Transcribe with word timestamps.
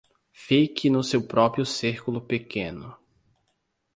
Fique 0.33 0.89
no 0.89 1.03
seu 1.03 1.21
próprio 1.21 1.63
círculo 1.63 2.19
pequeno 2.21 2.97